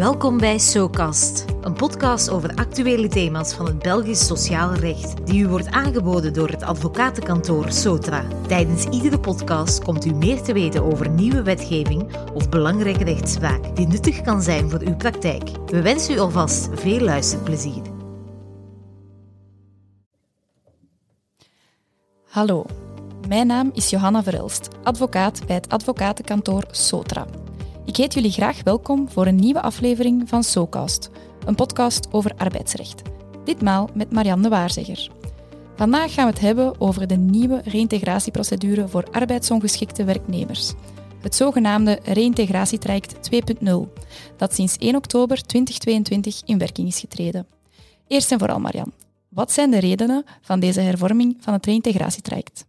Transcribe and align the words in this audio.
Welkom 0.00 0.38
bij 0.38 0.58
SoCast, 0.58 1.44
een 1.60 1.72
podcast 1.72 2.30
over 2.30 2.54
actuele 2.54 3.08
thema's 3.08 3.54
van 3.54 3.66
het 3.66 3.78
Belgisch 3.78 4.26
sociaal 4.26 4.74
recht, 4.74 5.26
die 5.26 5.42
u 5.42 5.48
wordt 5.48 5.70
aangeboden 5.70 6.32
door 6.32 6.48
het 6.48 6.62
advocatenkantoor 6.62 7.72
Sotra. 7.72 8.24
Tijdens 8.46 8.84
iedere 8.84 9.20
podcast 9.20 9.84
komt 9.84 10.04
u 10.04 10.14
meer 10.14 10.42
te 10.42 10.52
weten 10.52 10.84
over 10.84 11.08
nieuwe 11.08 11.42
wetgeving 11.42 12.16
of 12.34 12.48
belangrijke 12.48 13.04
rechtspraak 13.04 13.76
die 13.76 13.86
nuttig 13.86 14.22
kan 14.22 14.42
zijn 14.42 14.70
voor 14.70 14.80
uw 14.80 14.96
praktijk. 14.96 15.50
We 15.66 15.82
wensen 15.82 16.14
u 16.14 16.18
alvast 16.18 16.68
veel 16.72 17.00
luisterplezier. 17.00 17.82
Hallo, 22.28 22.66
mijn 23.28 23.46
naam 23.46 23.70
is 23.74 23.90
Johanna 23.90 24.22
Verelst, 24.22 24.68
advocaat 24.82 25.46
bij 25.46 25.56
het 25.56 25.68
advocatenkantoor 25.68 26.64
Sotra. 26.70 27.26
Ik 27.84 27.96
heet 27.96 28.14
jullie 28.14 28.30
graag 28.30 28.62
welkom 28.62 29.10
voor 29.10 29.26
een 29.26 29.36
nieuwe 29.36 29.62
aflevering 29.62 30.28
van 30.28 30.44
SoCast, 30.44 31.10
een 31.44 31.54
podcast 31.54 32.08
over 32.12 32.32
arbeidsrecht. 32.36 33.02
Ditmaal 33.44 33.88
met 33.94 34.12
Marianne 34.12 34.42
de 34.42 34.48
Waarzegger. 34.48 35.10
Vandaag 35.76 36.14
gaan 36.14 36.26
we 36.26 36.32
het 36.32 36.40
hebben 36.40 36.80
over 36.80 37.06
de 37.06 37.16
nieuwe 37.16 37.60
reïntegratieprocedure 37.64 38.88
voor 38.88 39.08
arbeidsongeschikte 39.10 40.04
werknemers. 40.04 40.72
Het 41.20 41.34
zogenaamde 41.34 41.98
reïntegratietraject 42.04 43.30
2.0, 43.32 43.70
dat 44.36 44.54
sinds 44.54 44.76
1 44.76 44.96
oktober 44.96 45.46
2022 45.46 46.42
in 46.44 46.58
werking 46.58 46.88
is 46.88 47.00
getreden. 47.00 47.46
Eerst 48.06 48.32
en 48.32 48.38
vooral, 48.38 48.60
Marianne, 48.60 48.92
wat 49.28 49.52
zijn 49.52 49.70
de 49.70 49.78
redenen 49.78 50.24
van 50.40 50.60
deze 50.60 50.80
hervorming 50.80 51.36
van 51.40 51.52
het 51.52 51.66
reïntegratietraject? 51.66 52.64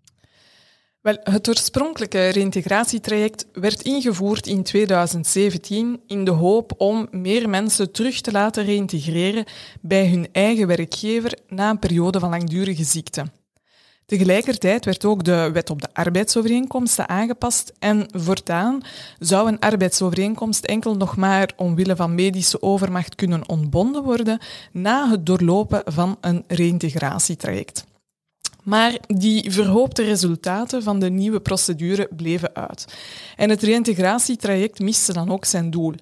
Wel, 1.02 1.18
het 1.24 1.50
oorspronkelijke 1.50 2.28
reïntegratietraject 2.28 3.46
werd 3.54 3.82
ingevoerd 3.82 4.48
in 4.48 4.64
2017 4.64 6.02
in 6.08 6.24
de 6.24 6.32
hoop 6.32 6.74
om 6.78 7.08
meer 7.12 7.50
mensen 7.50 7.92
terug 7.92 8.22
te 8.22 8.32
laten 8.32 8.66
reïntegreren 8.66 9.46
bij 9.82 10.08
hun 10.08 10.28
eigen 10.32 10.68
werkgever 10.68 11.38
na 11.48 11.70
een 11.70 11.80
periode 11.80 12.20
van 12.20 12.30
langdurige 12.30 12.84
ziekte. 12.84 13.26
Tegelijkertijd 14.06 14.86
werd 14.86 15.06
ook 15.06 15.24
de 15.24 15.50
wet 15.54 15.70
op 15.70 15.82
de 15.82 15.94
arbeidsovereenkomsten 15.94 17.10
aangepast 17.10 17.74
en 17.80 18.06
voortaan 18.12 18.82
zou 19.20 19.48
een 19.48 19.60
arbeidsovereenkomst 19.60 20.66
enkel 20.66 20.96
nog 20.96 21.16
maar 21.16 21.52
omwille 21.56 21.96
van 21.96 22.16
medische 22.16 22.62
overmacht 22.62 23.16
kunnen 23.16 23.50
ontbonden 23.50 24.04
worden 24.04 24.40
na 24.72 25.10
het 25.10 25.26
doorlopen 25.26 25.82
van 25.86 26.18
een 26.22 26.44
reïntegratietraject. 26.48 27.90
Maar 28.64 28.98
die 29.08 29.52
verhoopte 29.52 30.04
resultaten 30.04 30.84
van 30.84 31.00
de 31.00 31.10
nieuwe 31.10 31.40
procedure 31.40 32.10
bleven 32.16 32.56
uit. 32.56 32.86
En 33.36 33.50
het 33.50 33.62
reïntegratietraject 33.62 34.80
miste 34.80 35.14
dan 35.14 35.32
ook 35.32 35.46
zijn 35.46 35.70
doel. 35.70 35.94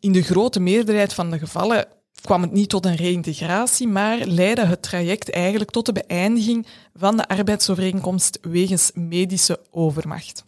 In 0.00 0.12
de 0.12 0.22
grote 0.22 0.60
meerderheid 0.60 1.14
van 1.14 1.30
de 1.30 1.38
gevallen 1.38 1.86
kwam 2.20 2.42
het 2.42 2.52
niet 2.52 2.68
tot 2.68 2.86
een 2.86 2.96
reïntegratie, 2.96 3.88
maar 3.88 4.18
leidde 4.18 4.64
het 4.64 4.82
traject 4.82 5.30
eigenlijk 5.30 5.70
tot 5.70 5.86
de 5.86 5.92
beëindiging 5.92 6.66
van 6.94 7.16
de 7.16 7.28
arbeidsovereenkomst 7.28 8.38
wegens 8.42 8.90
medische 8.94 9.60
overmacht. 9.70 10.44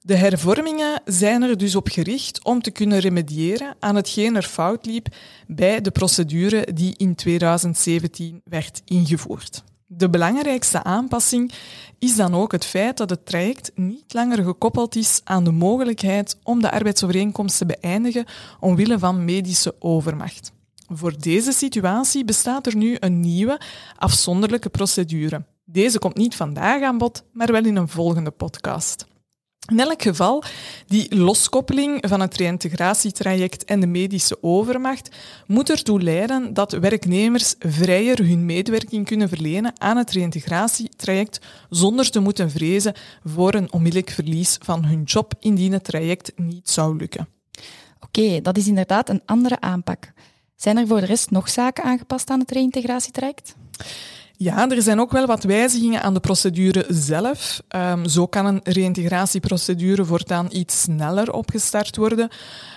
De 0.00 0.16
hervormingen 0.16 1.02
zijn 1.04 1.42
er 1.42 1.58
dus 1.58 1.76
op 1.76 1.88
gericht 1.88 2.44
om 2.44 2.62
te 2.62 2.70
kunnen 2.70 2.98
remediëren 2.98 3.76
aan 3.78 3.96
hetgeen 3.96 4.36
er 4.36 4.42
fout 4.42 4.86
liep 4.86 5.06
bij 5.46 5.80
de 5.80 5.90
procedure 5.90 6.72
die 6.74 6.94
in 6.96 7.14
2017 7.14 8.40
werd 8.44 8.82
ingevoerd. 8.84 9.62
De 9.96 10.10
belangrijkste 10.10 10.82
aanpassing 10.82 11.52
is 11.98 12.16
dan 12.16 12.34
ook 12.34 12.52
het 12.52 12.64
feit 12.64 12.96
dat 12.96 13.10
het 13.10 13.26
traject 13.26 13.70
niet 13.74 14.14
langer 14.14 14.44
gekoppeld 14.44 14.96
is 14.96 15.20
aan 15.24 15.44
de 15.44 15.50
mogelijkheid 15.50 16.38
om 16.42 16.60
de 16.60 16.70
arbeidsovereenkomst 16.70 17.58
te 17.58 17.66
beëindigen 17.66 18.24
omwille 18.60 18.98
van 18.98 19.24
medische 19.24 19.74
overmacht. 19.78 20.52
Voor 20.88 21.18
deze 21.18 21.52
situatie 21.52 22.24
bestaat 22.24 22.66
er 22.66 22.76
nu 22.76 22.96
een 23.00 23.20
nieuwe, 23.20 23.60
afzonderlijke 23.96 24.68
procedure. 24.68 25.44
Deze 25.64 25.98
komt 25.98 26.16
niet 26.16 26.36
vandaag 26.36 26.82
aan 26.82 26.98
bod, 26.98 27.24
maar 27.32 27.52
wel 27.52 27.64
in 27.64 27.76
een 27.76 27.88
volgende 27.88 28.30
podcast. 28.30 29.06
In 29.70 29.80
elk 29.80 30.02
geval, 30.02 30.42
die 30.86 31.16
loskoppeling 31.16 32.04
van 32.08 32.20
het 32.20 32.36
reïntegratietraject 32.36 33.64
en 33.64 33.80
de 33.80 33.86
medische 33.86 34.38
overmacht 34.40 35.16
moet 35.46 35.70
ertoe 35.70 36.02
leiden 36.02 36.54
dat 36.54 36.72
werknemers 36.72 37.54
vrijer 37.58 38.18
hun 38.18 38.46
medewerking 38.46 39.06
kunnen 39.06 39.28
verlenen 39.28 39.72
aan 39.80 39.96
het 39.96 40.10
reïntegratietraject 40.10 41.40
zonder 41.70 42.10
te 42.10 42.20
moeten 42.20 42.50
vrezen 42.50 42.94
voor 43.24 43.54
een 43.54 43.72
onmiddellijk 43.72 44.10
verlies 44.10 44.58
van 44.60 44.84
hun 44.84 45.02
job 45.02 45.34
indien 45.40 45.72
het 45.72 45.84
traject 45.84 46.32
niet 46.36 46.70
zou 46.70 46.96
lukken. 46.96 47.28
Oké, 48.00 48.40
dat 48.40 48.56
is 48.56 48.66
inderdaad 48.66 49.08
een 49.08 49.22
andere 49.24 49.60
aanpak. 49.60 50.12
Zijn 50.56 50.76
er 50.76 50.86
voor 50.86 51.00
de 51.00 51.06
rest 51.06 51.30
nog 51.30 51.48
zaken 51.48 51.84
aangepast 51.84 52.30
aan 52.30 52.40
het 52.40 52.50
reïntegratietraject? 52.50 53.54
Ja, 54.36 54.70
er 54.70 54.82
zijn 54.82 55.00
ook 55.00 55.12
wel 55.12 55.26
wat 55.26 55.44
wijzigingen 55.44 56.02
aan 56.02 56.14
de 56.14 56.20
procedure 56.20 56.84
zelf. 56.88 57.62
Um, 57.76 58.08
zo 58.08 58.26
kan 58.26 58.46
een 58.46 58.60
reïntegratieprocedure 58.62 60.04
voortaan 60.04 60.48
iets 60.50 60.80
sneller 60.80 61.32
opgestart 61.32 61.96
worden. 61.96 62.28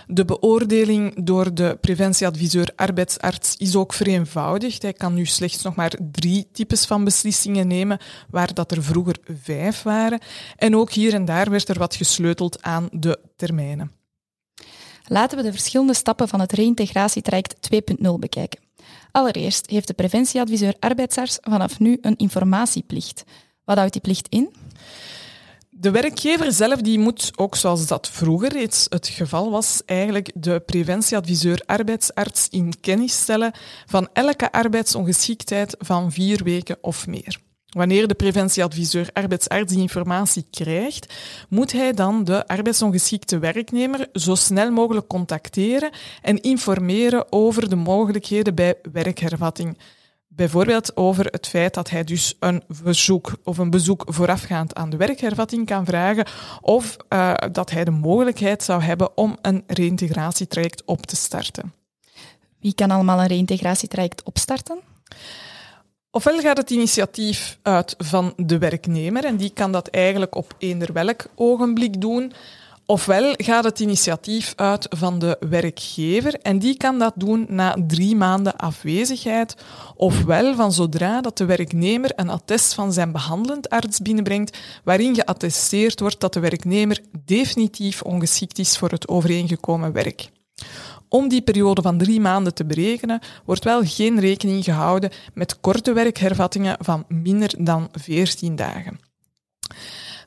De 0.07 0.25
beoordeling 0.25 1.25
door 1.25 1.53
de 1.53 1.77
preventieadviseur 1.81 2.69
arbeidsarts 2.75 3.55
is 3.57 3.75
ook 3.75 3.93
vereenvoudigd. 3.93 4.81
Hij 4.81 4.93
kan 4.93 5.13
nu 5.13 5.25
slechts 5.25 5.63
nog 5.63 5.75
maar 5.75 5.93
drie 6.11 6.47
types 6.51 6.85
van 6.85 7.03
beslissingen 7.03 7.67
nemen, 7.67 7.99
waar 8.29 8.53
dat 8.53 8.71
er 8.71 8.83
vroeger 8.83 9.17
vijf 9.43 9.83
waren. 9.83 10.19
En 10.57 10.75
ook 10.75 10.91
hier 10.91 11.13
en 11.13 11.25
daar 11.25 11.49
werd 11.49 11.69
er 11.69 11.79
wat 11.79 11.95
gesleuteld 11.95 12.61
aan 12.61 12.87
de 12.91 13.19
termijnen. 13.35 13.91
Laten 15.07 15.37
we 15.37 15.43
de 15.43 15.51
verschillende 15.51 15.93
stappen 15.93 16.27
van 16.27 16.39
het 16.39 16.51
reïntegratietraject 16.51 17.55
2.0 17.73 18.11
bekijken. 18.19 18.64
Allereerst 19.15 19.69
heeft 19.69 19.87
de 19.87 19.93
preventieadviseur 19.93 20.75
arbeidsarts 20.79 21.37
vanaf 21.41 21.79
nu 21.79 21.97
een 22.01 22.15
informatieplicht. 22.15 23.23
Wat 23.63 23.77
houdt 23.77 23.91
die 23.93 24.01
plicht 24.01 24.27
in? 24.29 24.55
De 25.69 25.91
werkgever 25.91 26.51
zelf 26.51 26.81
die 26.81 26.99
moet, 26.99 27.31
ook 27.35 27.55
zoals 27.55 27.87
dat 27.87 28.09
vroeger 28.09 28.51
reeds 28.51 28.85
het 28.89 29.07
geval 29.07 29.51
was, 29.51 29.81
eigenlijk 29.85 30.31
de 30.33 30.59
preventieadviseur 30.59 31.61
arbeidsarts 31.65 32.47
in 32.49 32.73
kennis 32.81 33.19
stellen 33.19 33.53
van 33.85 34.09
elke 34.13 34.51
arbeidsongeschiktheid 34.51 35.75
van 35.79 36.11
vier 36.11 36.43
weken 36.43 36.77
of 36.81 37.07
meer. 37.07 37.39
Wanneer 37.75 38.07
de 38.07 38.13
preventieadviseur 38.13 39.09
arbeidsarts 39.13 39.73
die 39.73 39.81
informatie 39.81 40.45
krijgt, 40.49 41.13
moet 41.49 41.71
hij 41.71 41.93
dan 41.93 42.23
de 42.23 42.47
arbeidsongeschikte 42.47 43.39
werknemer 43.39 44.07
zo 44.13 44.35
snel 44.35 44.71
mogelijk 44.71 45.07
contacteren 45.07 45.89
en 46.21 46.41
informeren 46.41 47.31
over 47.31 47.69
de 47.69 47.75
mogelijkheden 47.75 48.55
bij 48.55 48.75
werkhervatting. 48.91 49.77
Bijvoorbeeld 50.27 50.97
over 50.97 51.25
het 51.25 51.47
feit 51.47 51.73
dat 51.73 51.89
hij 51.89 52.03
dus 52.03 52.35
een 52.39 52.63
verzoek 52.69 53.37
of 53.43 53.57
een 53.57 53.69
bezoek 53.69 54.03
voorafgaand 54.07 54.75
aan 54.75 54.89
de 54.89 54.97
werkhervatting 54.97 55.65
kan 55.65 55.85
vragen, 55.85 56.27
of 56.61 56.97
uh, 57.09 57.33
dat 57.51 57.71
hij 57.71 57.83
de 57.83 57.91
mogelijkheid 57.91 58.63
zou 58.63 58.81
hebben 58.81 59.17
om 59.17 59.37
een 59.41 59.63
reïntegratietraject 59.67 60.85
op 60.85 61.05
te 61.05 61.15
starten. 61.15 61.73
Wie 62.59 62.75
kan 62.75 62.91
allemaal 62.91 63.19
een 63.19 63.27
reïntegratietraject 63.27 64.23
opstarten? 64.23 64.79
Ofwel 66.15 66.39
gaat 66.39 66.57
het 66.57 66.69
initiatief 66.69 67.57
uit 67.61 67.95
van 67.97 68.33
de 68.37 68.57
werknemer 68.57 69.25
en 69.25 69.37
die 69.37 69.49
kan 69.49 69.71
dat 69.71 69.87
eigenlijk 69.87 70.35
op 70.35 70.55
eender 70.57 70.93
welk 70.93 71.25
ogenblik 71.35 72.01
doen. 72.01 72.33
Ofwel 72.85 73.33
gaat 73.37 73.63
het 73.63 73.79
initiatief 73.79 74.53
uit 74.55 74.85
van 74.89 75.19
de 75.19 75.37
werkgever 75.49 76.33
en 76.41 76.59
die 76.59 76.77
kan 76.77 76.99
dat 76.99 77.13
doen 77.15 77.45
na 77.49 77.75
drie 77.87 78.15
maanden 78.15 78.55
afwezigheid. 78.55 79.55
Ofwel 79.95 80.55
van 80.55 80.71
zodra 80.71 81.21
dat 81.21 81.37
de 81.37 81.45
werknemer 81.45 82.11
een 82.15 82.29
attest 82.29 82.73
van 82.73 82.93
zijn 82.93 83.11
behandelend 83.11 83.69
arts 83.69 83.99
binnenbrengt 83.99 84.57
waarin 84.83 85.15
geattesteerd 85.15 85.99
wordt 85.99 86.19
dat 86.19 86.33
de 86.33 86.39
werknemer 86.39 86.99
definitief 87.25 88.01
ongeschikt 88.01 88.59
is 88.59 88.77
voor 88.77 88.89
het 88.89 89.07
overeengekomen 89.07 89.91
werk. 89.91 90.29
Om 91.15 91.27
die 91.27 91.41
periode 91.41 91.81
van 91.81 91.97
drie 91.97 92.19
maanden 92.19 92.53
te 92.53 92.65
berekenen, 92.65 93.19
wordt 93.45 93.63
wel 93.63 93.81
geen 93.83 94.19
rekening 94.19 94.63
gehouden 94.63 95.11
met 95.33 95.59
korte 95.59 95.93
werkhervattingen 95.93 96.77
van 96.79 97.05
minder 97.07 97.55
dan 97.57 97.89
14 97.91 98.55
dagen. 98.55 98.99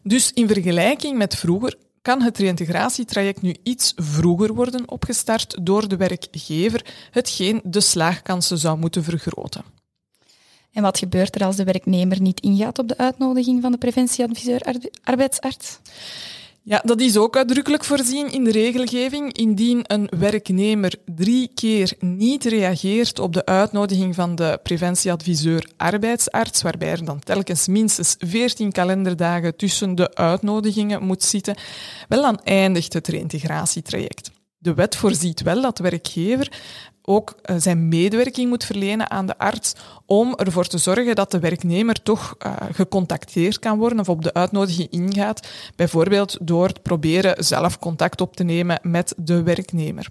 Dus 0.02 0.32
in 0.32 0.49
vergelijking 0.49 1.19
met 1.19 1.35
vroeger 1.35 1.75
kan 2.02 2.23
het 2.23 2.38
reïntegratietraject 2.38 3.43
nu 3.43 3.56
iets 3.62 3.93
vroeger 3.96 4.55
worden 4.55 4.90
opgestart 4.90 5.56
door 5.62 5.88
de 5.88 5.96
werkgever, 5.96 6.85
hetgeen 7.11 7.61
de 7.64 7.81
slaagkansen 7.81 8.58
zou 8.58 8.79
moeten 8.79 9.05
vergroten. 9.05 9.64
En 10.73 10.82
wat 10.82 10.99
gebeurt 10.99 11.35
er 11.35 11.44
als 11.44 11.56
de 11.56 11.64
werknemer 11.64 12.20
niet 12.20 12.40
ingaat 12.40 12.79
op 12.79 12.88
de 12.88 12.99
uitnodiging 12.99 13.62
van 13.62 13.73
de 13.73 13.79
preventieadviseur 13.79 14.61
arbeidsarts? 15.05 15.79
Ja, 16.69 16.82
dat 16.85 17.00
is 17.00 17.17
ook 17.17 17.37
uitdrukkelijk 17.37 17.85
voorzien 17.85 18.32
in 18.32 18.44
de 18.44 18.50
regelgeving. 18.50 19.32
Indien 19.32 19.85
een 19.87 20.09
werknemer 20.19 20.94
drie 21.05 21.50
keer 21.55 21.93
niet 21.99 22.44
reageert 22.44 23.19
op 23.19 23.32
de 23.32 23.44
uitnodiging 23.44 24.15
van 24.15 24.35
de 24.35 24.61
preventieadviseur 24.62 25.70
arbeidsarts, 25.76 26.62
waarbij 26.62 26.91
er 26.91 27.05
dan 27.05 27.19
telkens 27.19 27.67
minstens 27.67 28.17
14 28.19 28.73
kalenderdagen 28.73 29.56
tussen 29.56 29.94
de 29.94 30.15
uitnodigingen 30.15 31.03
moet 31.05 31.23
zitten, 31.23 31.56
wel 32.09 32.23
dan 32.23 32.41
eindigt 32.43 32.93
het 32.93 33.09
reïntegratietraject. 33.09 34.31
De 34.59 34.75
wet 34.75 34.97
voorziet 34.97 35.43
wel 35.43 35.62
dat 35.62 35.79
werkgever 35.79 36.53
ook 37.08 37.34
eh, 37.43 37.56
zijn 37.58 37.88
medewerking 37.88 38.49
moet 38.49 38.64
verlenen 38.64 39.10
aan 39.10 39.26
de 39.26 39.38
arts 39.38 39.72
om 40.06 40.34
ervoor 40.34 40.66
te 40.66 40.78
zorgen 40.78 41.14
dat 41.14 41.31
de 41.31 41.38
werknemer 41.38 42.02
toch 42.02 42.34
uh, 42.38 42.52
gecontacteerd 42.72 43.58
kan 43.58 43.78
worden 43.78 44.00
of 44.00 44.08
op 44.08 44.22
de 44.22 44.34
uitnodiging 44.34 44.90
ingaat, 44.90 45.49
bijvoorbeeld 45.76 46.37
door 46.40 46.72
te 46.72 46.81
proberen 46.81 47.44
zelf 47.44 47.78
contact 47.78 48.20
op 48.20 48.37
te 48.37 48.44
nemen 48.44 48.78
met 48.82 49.14
de 49.16 49.43
werknemer. 49.43 50.08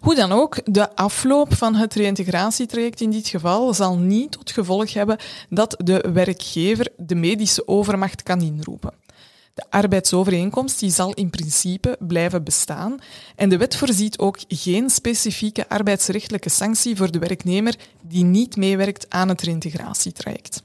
Hoe 0.00 0.14
dan 0.14 0.32
ook, 0.32 0.60
de 0.64 0.96
afloop 0.96 1.54
van 1.54 1.74
het 1.74 1.94
reïntegratietraject 1.94 3.00
in 3.00 3.10
dit 3.10 3.28
geval 3.28 3.74
zal 3.74 3.98
niet 3.98 4.32
tot 4.32 4.50
gevolg 4.50 4.92
hebben 4.92 5.18
dat 5.48 5.74
de 5.84 6.10
werkgever 6.12 6.88
de 6.96 7.14
medische 7.14 7.68
overmacht 7.68 8.22
kan 8.22 8.40
inroepen. 8.40 8.92
De 9.58 9.70
arbeidsovereenkomst 9.70 10.80
die 10.80 10.90
zal 10.90 11.14
in 11.14 11.30
principe 11.30 11.96
blijven 12.00 12.44
bestaan 12.44 12.98
en 13.36 13.48
de 13.48 13.56
wet 13.56 13.76
voorziet 13.76 14.18
ook 14.18 14.38
geen 14.48 14.90
specifieke 14.90 15.68
arbeidsrechtelijke 15.68 16.48
sanctie 16.48 16.96
voor 16.96 17.10
de 17.10 17.18
werknemer 17.18 17.76
die 18.02 18.24
niet 18.24 18.56
meewerkt 18.56 19.06
aan 19.08 19.28
het 19.28 19.42
reïntegratietraject. 19.42 20.62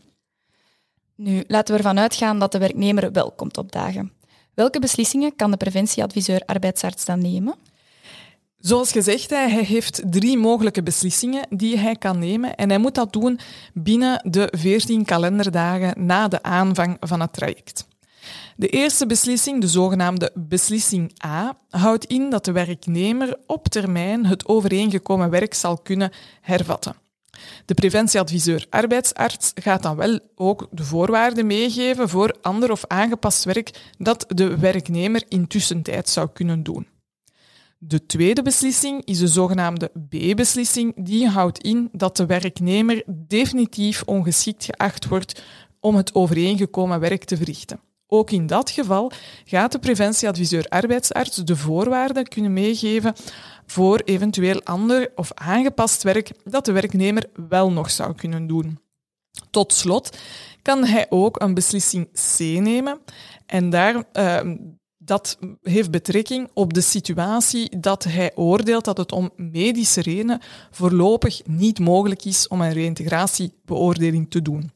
Nu, 1.15 1.43
laten 1.47 1.73
we 1.73 1.79
ervan 1.79 1.99
uitgaan 1.99 2.39
dat 2.39 2.51
de 2.51 2.57
werknemer 2.57 3.11
wel 3.11 3.31
komt 3.31 3.57
opdagen. 3.57 4.11
Welke 4.53 4.79
beslissingen 4.79 5.35
kan 5.35 5.51
de 5.51 5.57
preventieadviseur 5.57 6.41
arbeidsarts 6.45 7.05
dan 7.05 7.21
nemen? 7.21 7.55
Zoals 8.57 8.91
gezegd, 8.91 9.29
hij 9.29 9.63
heeft 9.63 10.01
drie 10.05 10.37
mogelijke 10.37 10.83
beslissingen 10.83 11.47
die 11.49 11.77
hij 11.77 11.95
kan 11.95 12.19
nemen 12.19 12.55
en 12.55 12.69
hij 12.69 12.79
moet 12.79 12.95
dat 12.95 13.13
doen 13.13 13.39
binnen 13.73 14.29
de 14.31 14.53
14 14.57 15.05
kalenderdagen 15.05 16.05
na 16.05 16.27
de 16.27 16.43
aanvang 16.43 16.97
van 16.99 17.21
het 17.21 17.33
traject. 17.33 17.91
De 18.55 18.67
eerste 18.67 19.05
beslissing, 19.05 19.61
de 19.61 19.67
zogenaamde 19.67 20.31
beslissing 20.33 21.11
A, 21.25 21.57
houdt 21.69 22.05
in 22.05 22.29
dat 22.29 22.45
de 22.45 22.51
werknemer 22.51 23.37
op 23.47 23.67
termijn 23.67 24.25
het 24.25 24.47
overeengekomen 24.47 25.29
werk 25.29 25.53
zal 25.53 25.77
kunnen 25.77 26.11
hervatten. 26.41 26.95
De 27.65 27.73
preventieadviseur 27.73 28.65
arbeidsarts 28.69 29.51
gaat 29.55 29.83
dan 29.83 29.95
wel 29.95 30.19
ook 30.35 30.67
de 30.71 30.83
voorwaarden 30.83 31.47
meegeven 31.47 32.09
voor 32.09 32.35
ander 32.41 32.71
of 32.71 32.85
aangepast 32.87 33.43
werk 33.43 33.91
dat 33.97 34.25
de 34.27 34.57
werknemer 34.57 35.23
intussen 35.27 35.81
tijd 35.81 36.09
zou 36.09 36.29
kunnen 36.33 36.63
doen. 36.63 36.87
De 37.77 38.05
tweede 38.05 38.41
beslissing 38.41 39.05
is 39.05 39.19
de 39.19 39.27
zogenaamde 39.27 39.91
B-beslissing. 40.09 40.93
Die 40.95 41.27
houdt 41.27 41.63
in 41.63 41.89
dat 41.91 42.17
de 42.17 42.25
werknemer 42.25 43.03
definitief 43.07 44.03
ongeschikt 44.05 44.65
geacht 44.65 45.07
wordt 45.07 45.43
om 45.79 45.95
het 45.95 46.15
overeengekomen 46.15 46.99
werk 46.99 47.23
te 47.23 47.37
verrichten. 47.37 47.79
Ook 48.13 48.31
in 48.31 48.47
dat 48.47 48.69
geval 48.69 49.11
gaat 49.45 49.71
de 49.71 49.79
preventieadviseur 49.79 50.65
arbeidsarts 50.67 51.35
de 51.35 51.55
voorwaarden 51.55 52.27
kunnen 52.27 52.53
meegeven 52.53 53.13
voor 53.65 54.01
eventueel 54.05 54.61
ander 54.63 55.11
of 55.15 55.31
aangepast 55.33 56.03
werk 56.03 56.31
dat 56.43 56.65
de 56.65 56.71
werknemer 56.71 57.25
wel 57.47 57.71
nog 57.71 57.91
zou 57.91 58.15
kunnen 58.15 58.47
doen. 58.47 58.79
Tot 59.49 59.73
slot 59.73 60.17
kan 60.61 60.85
hij 60.85 61.05
ook 61.09 61.41
een 61.41 61.53
beslissing 61.53 62.09
C 62.11 62.39
nemen 62.39 62.99
en 63.45 63.69
daar 63.69 64.03
uh, 64.13 64.55
dat 64.97 65.37
heeft 65.61 65.91
betrekking 65.91 66.49
op 66.53 66.73
de 66.73 66.81
situatie 66.81 67.79
dat 67.79 68.03
hij 68.03 68.31
oordeelt 68.35 68.85
dat 68.85 68.97
het 68.97 69.11
om 69.11 69.31
medische 69.35 70.01
redenen 70.01 70.41
voorlopig 70.71 71.41
niet 71.45 71.79
mogelijk 71.79 72.25
is 72.25 72.47
om 72.47 72.61
een 72.61 72.73
reïntegratiebeoordeling 72.73 74.29
te 74.29 74.41
doen. 74.41 74.71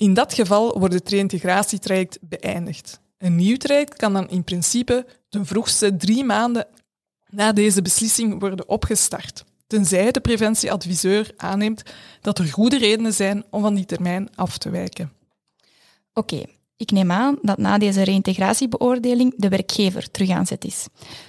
In 0.00 0.14
dat 0.14 0.34
geval 0.34 0.78
wordt 0.78 0.94
het 0.94 1.08
reïntegratietraject 1.08 2.18
beëindigd. 2.20 3.00
Een 3.18 3.36
nieuw 3.36 3.56
traject 3.56 3.96
kan 3.96 4.12
dan 4.12 4.28
in 4.28 4.44
principe 4.44 5.06
ten 5.28 5.46
vroegste 5.46 5.96
drie 5.96 6.24
maanden 6.24 6.66
na 7.30 7.52
deze 7.52 7.82
beslissing 7.82 8.40
worden 8.40 8.68
opgestart, 8.68 9.44
tenzij 9.66 10.10
de 10.10 10.20
preventieadviseur 10.20 11.32
aanneemt 11.36 11.82
dat 12.20 12.38
er 12.38 12.44
goede 12.44 12.78
redenen 12.78 13.12
zijn 13.12 13.44
om 13.50 13.62
van 13.62 13.74
die 13.74 13.84
termijn 13.84 14.28
af 14.34 14.58
te 14.58 14.70
wijken. 14.70 15.12
Oké, 16.12 16.42
ik 16.76 16.90
neem 16.90 17.12
aan 17.12 17.38
dat 17.42 17.58
na 17.58 17.78
deze 17.78 18.02
reïntegratiebeoordeling 18.02 19.34
de 19.36 19.48
werkgever 19.48 20.10
terug 20.10 20.30
aan 20.30 20.46
zet 20.46 20.64
is. 20.64 20.86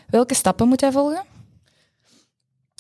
Welke 0.08 0.34
stappen 0.34 0.68
moet 0.68 0.82
hij 0.82 0.92
volgen? 0.92 1.24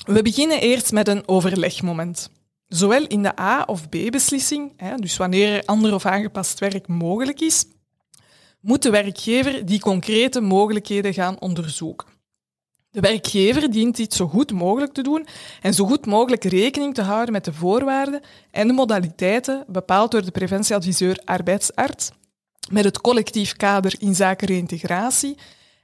We 0.05 0.21
beginnen 0.21 0.61
eerst 0.61 0.91
met 0.91 1.07
een 1.07 1.27
overlegmoment. 1.27 2.29
Zowel 2.73 3.07
in 3.07 3.23
de 3.23 3.39
A- 3.39 3.63
of 3.65 3.89
B-beslissing, 3.89 4.71
dus 4.95 5.17
wanneer 5.17 5.55
er 5.55 5.65
ander 5.65 5.93
of 5.93 6.05
aangepast 6.05 6.59
werk 6.59 6.87
mogelijk 6.87 7.41
is, 7.41 7.65
moet 8.61 8.81
de 8.81 8.89
werkgever 8.89 9.65
die 9.65 9.79
concrete 9.79 10.41
mogelijkheden 10.41 11.13
gaan 11.13 11.39
onderzoeken. 11.39 12.07
De 12.91 12.99
werkgever 12.99 13.71
dient 13.71 13.95
dit 13.95 14.13
zo 14.13 14.27
goed 14.27 14.51
mogelijk 14.51 14.93
te 14.93 15.01
doen 15.01 15.27
en 15.61 15.73
zo 15.73 15.85
goed 15.85 16.05
mogelijk 16.05 16.43
rekening 16.43 16.93
te 16.93 17.01
houden 17.01 17.31
met 17.31 17.45
de 17.45 17.53
voorwaarden 17.53 18.21
en 18.51 18.67
de 18.67 18.73
modaliteiten 18.73 19.63
bepaald 19.67 20.11
door 20.11 20.25
de 20.25 20.31
preventieadviseur 20.31 21.21
arbeidsarts 21.25 22.11
met 22.69 22.83
het 22.83 23.01
collectief 23.01 23.55
kader 23.55 23.95
in 23.99 24.15
zaken 24.15 24.47
reïntegratie 24.47 25.37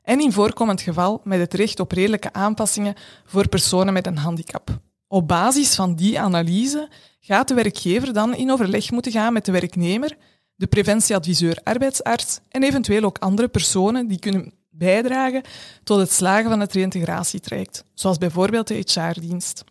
en 0.03 0.19
in 0.19 0.31
voorkomend 0.31 0.81
geval 0.81 1.21
met 1.23 1.39
het 1.39 1.53
recht 1.53 1.79
op 1.79 1.91
redelijke 1.91 2.33
aanpassingen 2.33 2.95
voor 3.25 3.47
personen 3.47 3.93
met 3.93 4.07
een 4.07 4.17
handicap. 4.17 4.85
Op 5.07 5.27
basis 5.27 5.75
van 5.75 5.95
die 5.95 6.19
analyse 6.19 6.89
gaat 7.19 7.47
de 7.47 7.53
werkgever 7.53 8.13
dan 8.13 8.35
in 8.35 8.51
overleg 8.51 8.91
moeten 8.91 9.11
gaan 9.11 9.33
met 9.33 9.45
de 9.45 9.51
werknemer, 9.51 10.17
de 10.55 10.67
preventieadviseur 10.67 11.59
arbeidsarts 11.63 12.39
en 12.49 12.63
eventueel 12.63 13.03
ook 13.03 13.17
andere 13.17 13.47
personen 13.47 14.07
die 14.07 14.19
kunnen 14.19 14.53
bijdragen 14.69 15.43
tot 15.83 15.99
het 15.99 16.11
slagen 16.11 16.49
van 16.49 16.59
het 16.59 16.73
reïntegratietraject, 16.73 17.83
zoals 17.93 18.17
bijvoorbeeld 18.17 18.67
de 18.67 18.83
HR-dienst. 18.85 19.63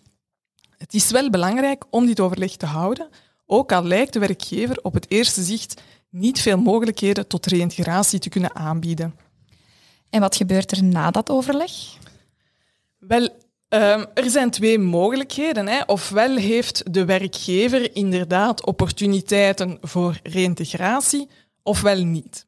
Het 0.77 0.95
is 0.95 1.11
wel 1.11 1.31
belangrijk 1.31 1.85
om 1.91 2.07
dit 2.07 2.21
overleg 2.21 2.57
te 2.57 2.67
houden, 2.67 3.09
ook 3.47 3.73
al 3.73 3.85
lijkt 3.85 4.13
de 4.13 4.19
werkgever 4.19 4.79
op 4.83 4.95
het 4.95 5.11
eerste 5.11 5.43
zicht 5.43 5.83
niet 6.11 6.41
veel 6.41 6.59
mogelijkheden 6.59 7.27
tot 7.27 7.47
reïntegratie 7.47 8.19
te 8.19 8.29
kunnen 8.29 8.55
aanbieden. 8.55 9.15
En 10.11 10.21
wat 10.21 10.37
gebeurt 10.37 10.71
er 10.71 10.85
na 10.85 11.11
dat 11.11 11.31
overleg? 11.31 11.73
Wel, 12.99 13.29
um, 13.69 14.07
er 14.15 14.31
zijn 14.31 14.51
twee 14.51 14.79
mogelijkheden. 14.79 15.67
Hè. 15.69 15.81
Ofwel 15.87 16.37
heeft 16.37 16.93
de 16.95 17.05
werkgever 17.05 17.95
inderdaad 17.97 18.67
opportuniteiten 18.67 19.79
voor 19.81 20.21
reïntegratie, 20.23 21.29
ofwel 21.63 22.05
niet. 22.05 22.47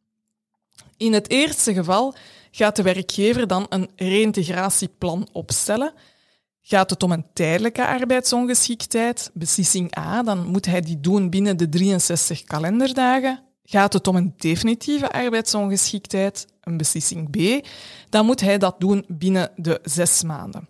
In 0.96 1.12
het 1.12 1.30
eerste 1.30 1.74
geval 1.74 2.14
gaat 2.50 2.76
de 2.76 2.82
werkgever 2.82 3.46
dan 3.46 3.66
een 3.68 3.90
reïntegratieplan 3.96 5.28
opstellen. 5.32 5.92
Gaat 6.62 6.90
het 6.90 7.02
om 7.02 7.12
een 7.12 7.26
tijdelijke 7.32 7.86
arbeidsongeschiktheid, 7.86 9.30
beslissing 9.34 9.98
A, 9.98 10.22
dan 10.22 10.46
moet 10.46 10.66
hij 10.66 10.80
die 10.80 11.00
doen 11.00 11.30
binnen 11.30 11.56
de 11.56 11.68
63 11.68 12.44
kalenderdagen. 12.44 13.42
Gaat 13.62 13.92
het 13.92 14.06
om 14.06 14.16
een 14.16 14.34
definitieve 14.36 15.12
arbeidsongeschiktheid, 15.12 16.46
een 16.60 16.76
beslissing 16.76 17.30
B, 17.30 17.66
dan 18.08 18.26
moet 18.26 18.40
hij 18.40 18.58
dat 18.58 18.80
doen 18.80 19.04
binnen 19.08 19.50
de 19.56 19.80
zes 19.82 20.22
maanden. 20.22 20.68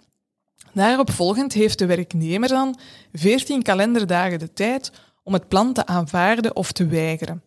Daarop 0.78 1.11
volgend 1.11 1.52
heeft 1.52 1.78
de 1.78 1.87
werknemer 1.87 2.49
dan 2.49 2.78
14 3.12 3.62
kalenderdagen 3.62 4.38
de 4.38 4.52
tijd 4.52 4.92
om 5.23 5.32
het 5.32 5.49
plan 5.49 5.73
te 5.73 5.87
aanvaarden 5.87 6.56
of 6.56 6.73
te 6.73 6.87
weigeren. 6.87 7.42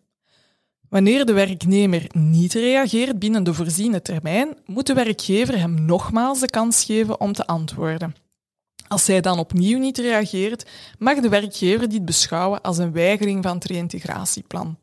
Wanneer 0.88 1.26
de 1.26 1.32
werknemer 1.32 2.06
niet 2.14 2.52
reageert 2.52 3.18
binnen 3.18 3.44
de 3.44 3.54
voorziene 3.54 4.02
termijn, 4.02 4.56
moet 4.66 4.86
de 4.86 4.94
werkgever 4.94 5.58
hem 5.58 5.84
nogmaals 5.84 6.40
de 6.40 6.50
kans 6.50 6.84
geven 6.84 7.20
om 7.20 7.32
te 7.32 7.46
antwoorden. 7.46 8.14
Als 8.88 9.06
hij 9.06 9.20
dan 9.20 9.38
opnieuw 9.38 9.78
niet 9.78 9.98
reageert, 9.98 10.70
mag 10.98 11.20
de 11.20 11.28
werkgever 11.28 11.88
dit 11.88 12.04
beschouwen 12.04 12.60
als 12.60 12.78
een 12.78 12.92
weigering 12.92 13.42
van 13.42 13.54
het 13.54 13.64
reïntegratieplan. 13.64 14.76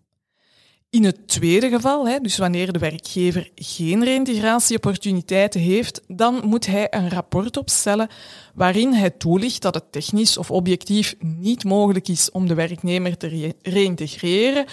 In 0.91 1.03
het 1.03 1.27
tweede 1.27 1.69
geval, 1.69 2.21
dus 2.21 2.37
wanneer 2.37 2.71
de 2.71 2.79
werkgever 2.79 3.49
geen 3.55 4.03
reïntegratieopportuniteiten 4.03 5.61
heeft, 5.61 6.01
dan 6.07 6.41
moet 6.45 6.65
hij 6.65 6.87
een 6.89 7.09
rapport 7.09 7.57
opstellen 7.57 8.09
waarin 8.53 8.93
hij 8.93 9.09
toelicht 9.09 9.61
dat 9.61 9.73
het 9.73 9.91
technisch 9.91 10.37
of 10.37 10.51
objectief 10.51 11.15
niet 11.19 11.63
mogelijk 11.63 12.07
is 12.07 12.31
om 12.31 12.47
de 12.47 12.53
werknemer 12.53 13.17
te 13.17 13.53
reïntegreren 13.61 14.65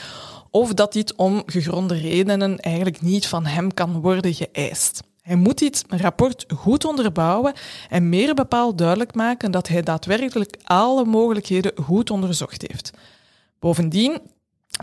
of 0.50 0.75
dat 0.75 0.92
dit 0.92 1.14
om 1.14 1.42
gegronde 1.46 1.94
redenen 1.94 2.58
eigenlijk 2.58 3.02
niet 3.02 3.26
van 3.26 3.46
hem 3.46 3.75
kan 3.75 4.00
worden 4.00 4.35
geëist. 4.35 5.02
Hij 5.23 5.37
moet 5.37 5.58
dit 5.58 5.85
rapport 5.88 6.44
goed 6.54 6.85
onderbouwen 6.85 7.52
en 7.88 8.08
meer 8.08 8.35
bepaald 8.35 8.78
duidelijk 8.78 9.14
maken 9.14 9.50
dat 9.50 9.68
hij 9.68 9.82
daadwerkelijk 9.82 10.56
alle 10.64 11.04
mogelijkheden 11.04 11.73
goed 11.82 12.11
onderzocht 12.11 12.64
heeft. 12.66 12.90
Bovendien 13.58 14.20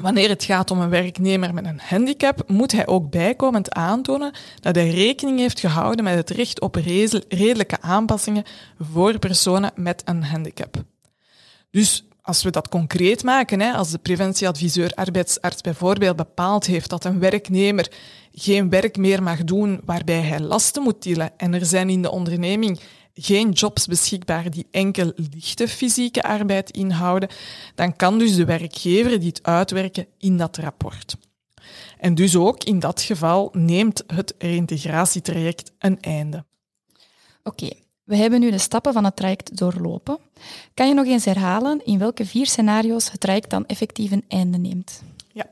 Wanneer 0.01 0.29
het 0.29 0.43
gaat 0.43 0.71
om 0.71 0.79
een 0.79 0.89
werknemer 0.89 1.53
met 1.53 1.65
een 1.65 1.79
handicap, 1.83 2.43
moet 2.47 2.71
hij 2.71 2.87
ook 2.87 3.09
bijkomend 3.09 3.71
aantonen 3.71 4.33
dat 4.59 4.75
hij 4.75 4.89
rekening 4.89 5.39
heeft 5.39 5.59
gehouden 5.59 6.03
met 6.03 6.15
het 6.15 6.29
recht 6.29 6.61
op 6.61 6.75
redelijke 7.27 7.81
aanpassingen 7.81 8.43
voor 8.79 9.19
personen 9.19 9.71
met 9.75 10.01
een 10.05 10.23
handicap. 10.23 10.83
Dus 11.71 12.05
als 12.21 12.43
we 12.43 12.49
dat 12.49 12.69
concreet 12.69 13.23
maken, 13.23 13.73
als 13.73 13.91
de 13.91 13.97
preventieadviseur 13.97 14.91
arbeidsarts 14.91 15.61
bijvoorbeeld 15.61 16.15
bepaald 16.15 16.65
heeft 16.65 16.89
dat 16.89 17.05
een 17.05 17.19
werknemer 17.19 17.91
geen 18.33 18.69
werk 18.69 18.97
meer 18.97 19.23
mag 19.23 19.43
doen 19.43 19.81
waarbij 19.85 20.21
hij 20.21 20.39
lasten 20.39 20.83
moet 20.83 21.01
tillen 21.01 21.31
en 21.37 21.53
er 21.53 21.65
zijn 21.65 21.89
in 21.89 22.01
de 22.01 22.11
onderneming 22.11 22.79
geen 23.13 23.51
jobs 23.51 23.87
beschikbaar 23.87 24.49
die 24.49 24.67
enkel 24.71 25.13
lichte 25.15 25.67
fysieke 25.67 26.23
arbeid 26.23 26.69
inhouden, 26.69 27.29
dan 27.75 27.95
kan 27.95 28.19
dus 28.19 28.35
de 28.35 28.45
werkgever 28.45 29.19
dit 29.19 29.43
uitwerken 29.43 30.07
in 30.17 30.37
dat 30.37 30.57
rapport. 30.57 31.15
En 31.97 32.15
dus 32.15 32.35
ook 32.35 32.63
in 32.63 32.79
dat 32.79 33.01
geval 33.01 33.49
neemt 33.51 34.03
het 34.07 34.35
reïntegratietraject 34.37 35.71
een 35.79 35.99
einde. 36.01 36.45
Oké, 37.43 37.69
we 38.03 38.15
hebben 38.15 38.39
nu 38.39 38.51
de 38.51 38.57
stappen 38.57 38.93
van 38.93 39.03
het 39.03 39.15
traject 39.15 39.57
doorlopen. 39.57 40.17
Kan 40.73 40.87
je 40.87 40.93
nog 40.93 41.05
eens 41.05 41.25
herhalen 41.25 41.85
in 41.85 41.99
welke 41.99 42.25
vier 42.25 42.45
scenario's 42.45 43.11
het 43.11 43.19
traject 43.19 43.49
dan 43.49 43.65
effectief 43.65 44.11
een 44.11 44.25
einde 44.27 44.57
neemt? 44.57 45.03
Ja. 45.31 45.45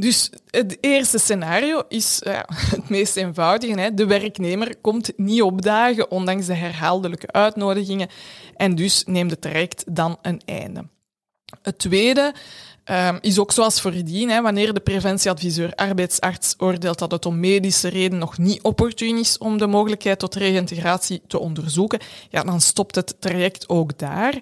Dus 0.00 0.30
het 0.50 0.78
eerste 0.80 1.18
scenario 1.18 1.82
is 1.88 2.20
ja, 2.24 2.48
het 2.74 2.88
meest 2.88 3.16
eenvoudige. 3.16 3.80
Hè. 3.80 3.94
De 3.94 4.06
werknemer 4.06 4.76
komt 4.80 5.12
niet 5.16 5.42
opdagen, 5.42 6.10
ondanks 6.10 6.46
de 6.46 6.54
herhaaldelijke 6.54 7.32
uitnodigingen. 7.32 8.08
En 8.56 8.74
dus 8.74 9.04
neemt 9.06 9.30
het 9.30 9.40
traject 9.40 9.84
dan 9.86 10.18
een 10.22 10.42
einde. 10.44 10.84
Het 11.62 11.78
tweede 11.78 12.34
um, 12.84 13.18
is 13.20 13.38
ook 13.38 13.52
zoals 13.52 13.80
voordien, 13.80 14.30
hè, 14.30 14.42
wanneer 14.42 14.74
de 14.74 14.80
preventieadviseur 14.80 15.74
arbeidsarts 15.74 16.54
oordeelt 16.58 16.98
dat 16.98 17.10
het 17.10 17.26
om 17.26 17.40
medische 17.40 17.88
reden 17.88 18.18
nog 18.18 18.38
niet 18.38 18.62
opportun 18.62 19.18
is 19.18 19.38
om 19.38 19.58
de 19.58 19.66
mogelijkheid 19.66 20.18
tot 20.18 20.34
reïntegratie 20.34 21.22
te 21.26 21.38
onderzoeken, 21.38 22.00
ja, 22.28 22.42
dan 22.42 22.60
stopt 22.60 22.94
het 22.94 23.20
traject 23.20 23.68
ook 23.68 23.98
daar. 23.98 24.40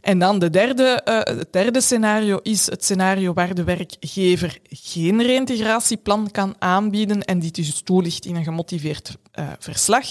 En 0.00 0.18
dan 0.18 0.38
de 0.38 0.50
derde, 0.50 1.02
uh, 1.04 1.20
het 1.38 1.52
derde 1.52 1.80
scenario 1.80 2.38
is 2.42 2.66
het 2.66 2.84
scenario 2.84 3.32
waar 3.32 3.54
de 3.54 3.64
werkgever 3.64 4.58
geen 4.68 5.22
reïntegratieplan 5.22 6.30
kan 6.30 6.54
aanbieden 6.58 7.22
en 7.22 7.38
dit 7.38 7.54
dus 7.54 7.80
toelicht 7.80 8.24
in 8.24 8.36
een 8.36 8.44
gemotiveerd 8.44 9.16
uh, 9.38 9.48
verslag. 9.58 10.06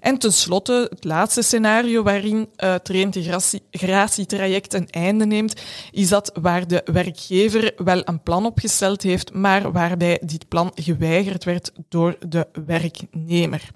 En 0.00 0.18
tenslotte 0.18 0.86
het 0.90 1.04
laatste 1.04 1.42
scenario 1.42 2.02
waarin 2.02 2.38
uh, 2.38 2.72
het 2.72 2.88
reïntegratietraject 2.88 4.74
een 4.74 4.90
einde 4.90 5.26
neemt, 5.26 5.60
is 5.90 6.08
dat 6.08 6.30
waar 6.40 6.66
de 6.66 6.82
werkgever 6.92 7.72
wel 7.76 8.02
een 8.04 8.22
plan 8.22 8.46
opgesteld 8.46 9.02
heeft, 9.02 9.32
maar 9.32 9.72
waarbij 9.72 10.20
dit 10.24 10.48
plan 10.48 10.72
geweigerd 10.74 11.44
werd 11.44 11.72
door 11.88 12.16
de 12.28 12.46
werknemer. 12.66 13.70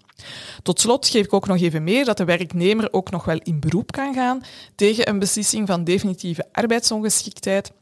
Tot 0.62 0.80
slot 0.80 1.08
geef 1.08 1.24
ik 1.24 1.32
ook 1.32 1.46
nog 1.46 1.60
even 1.60 1.84
mee 1.84 2.04
dat 2.04 2.16
de 2.16 2.24
werknemer 2.24 2.92
ook 2.92 3.10
nog 3.10 3.24
wel 3.24 3.38
in 3.42 3.60
beroep 3.60 3.92
kan 3.92 4.14
gaan 4.14 4.42
tegen 4.74 5.08
een 5.08 5.18
beslissing 5.18 5.66
van 5.66 5.84
definitieve 5.84 6.48
arbeidsongeschiktheid. 6.52 7.72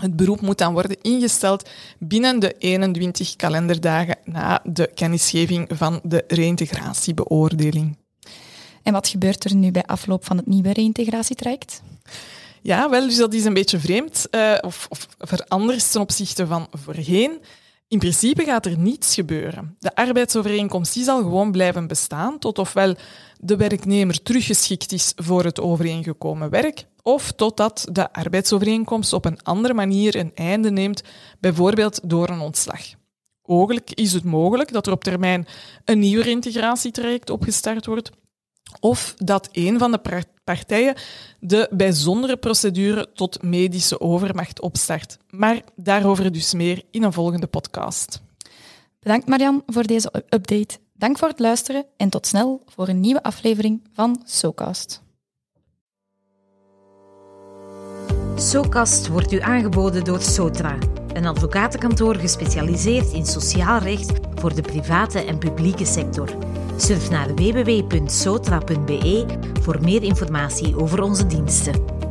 Het 0.00 0.16
beroep 0.16 0.40
moet 0.40 0.58
dan 0.58 0.72
worden 0.72 1.02
ingesteld 1.02 1.68
binnen 1.98 2.38
de 2.38 2.54
21 2.58 3.36
kalenderdagen 3.36 4.16
na 4.24 4.60
de 4.64 4.90
kennisgeving 4.94 5.68
van 5.72 6.00
de 6.02 6.24
reïntegratiebeoordeling. 6.28 7.96
En 8.82 8.92
wat 8.92 9.08
gebeurt 9.08 9.44
er 9.44 9.54
nu 9.54 9.70
bij 9.70 9.84
afloop 9.84 10.24
van 10.24 10.36
het 10.36 10.46
nieuwe 10.46 10.72
reïntegratietraject? 10.72 11.82
Ja, 12.62 12.90
wel, 12.90 13.06
dus 13.06 13.16
dat 13.16 13.34
is 13.34 13.44
een 13.44 13.54
beetje 13.54 13.78
vreemd 13.78 14.26
uh, 14.30 14.58
of, 14.60 14.86
of 14.88 15.08
veranderd 15.18 15.92
ten 15.92 16.00
opzichte 16.00 16.46
van 16.46 16.66
voorheen. 16.72 17.40
In 17.88 17.98
principe 17.98 18.44
gaat 18.44 18.66
er 18.66 18.78
niets 18.78 19.14
gebeuren. 19.14 19.76
De 19.78 19.94
arbeidsovereenkomst 19.94 20.92
zal 20.92 21.22
gewoon 21.22 21.52
blijven 21.52 21.86
bestaan 21.86 22.38
tot 22.38 22.58
ofwel 22.58 22.94
de 23.40 23.56
werknemer 23.56 24.22
teruggeschikt 24.22 24.92
is 24.92 25.12
voor 25.16 25.44
het 25.44 25.60
overeengekomen 25.60 26.50
werk, 26.50 26.86
of 27.02 27.32
totdat 27.32 27.88
de 27.92 28.12
arbeidsovereenkomst 28.12 29.12
op 29.12 29.24
een 29.24 29.42
andere 29.42 29.74
manier 29.74 30.16
een 30.16 30.34
einde 30.34 30.70
neemt, 30.70 31.02
bijvoorbeeld 31.40 32.00
door 32.02 32.28
een 32.28 32.40
ontslag. 32.40 32.80
Ogelijk 33.42 33.90
is 33.90 34.12
het 34.12 34.24
mogelijk 34.24 34.72
dat 34.72 34.86
er 34.86 34.92
op 34.92 35.04
termijn 35.04 35.46
een 35.84 35.98
nieuw 35.98 36.22
integratietraject 36.22 37.30
opgestart 37.30 37.86
wordt, 37.86 38.10
of 38.80 39.14
dat 39.16 39.48
een 39.52 39.78
van 39.78 39.90
de 39.90 39.98
partijen 40.46 40.94
de 41.40 41.68
bijzondere 41.70 42.36
procedure 42.36 43.08
tot 43.14 43.42
medische 43.42 44.00
overmacht 44.00 44.60
opstart. 44.60 45.18
Maar 45.30 45.62
daarover 45.76 46.32
dus 46.32 46.54
meer 46.54 46.82
in 46.90 47.02
een 47.02 47.12
volgende 47.12 47.46
podcast. 47.46 48.20
Bedankt 49.00 49.26
Marian 49.26 49.62
voor 49.66 49.82
deze 49.82 50.12
update. 50.28 50.78
Dank 50.92 51.18
voor 51.18 51.28
het 51.28 51.38
luisteren 51.38 51.84
en 51.96 52.08
tot 52.08 52.26
snel 52.26 52.62
voor 52.66 52.88
een 52.88 53.00
nieuwe 53.00 53.22
aflevering 53.22 53.82
van 53.92 54.22
SoCast. 54.24 55.02
SoCast 58.36 59.08
wordt 59.08 59.32
u 59.32 59.40
aangeboden 59.40 60.04
door 60.04 60.20
Sotra, 60.22 60.78
een 61.12 61.26
advocatenkantoor 61.26 62.14
gespecialiseerd 62.14 63.12
in 63.12 63.26
sociaal 63.26 63.78
recht 63.78 64.12
voor 64.34 64.54
de 64.54 64.62
private 64.62 65.24
en 65.24 65.38
publieke 65.38 65.84
sector. 65.84 66.36
Surf 66.76 67.10
naar 67.10 67.34
www.sotra.be 67.34 69.26
voor 69.62 69.80
meer 69.80 70.02
informatie 70.02 70.76
over 70.76 71.02
onze 71.02 71.26
diensten. 71.26 72.05